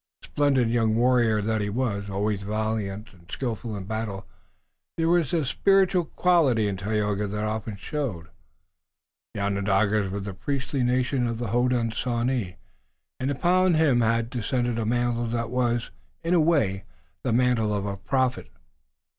[0.23, 4.25] Splendid young warrior that he was, always valiant and skillful in battle,
[4.97, 8.29] there was a spiritual quality in Tayoga that often showed.
[9.35, 12.55] The Onondagas were the priestly nation of the Hodenosaunee
[13.19, 15.91] and upon him had descended a mantle that was,
[16.23, 16.85] in a way,
[17.21, 18.49] the mantle of a prophet.